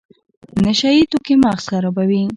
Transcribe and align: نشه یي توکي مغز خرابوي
نشه 0.63 0.89
یي 0.97 1.03
توکي 1.11 1.33
مغز 1.43 1.65
خرابوي 1.71 2.21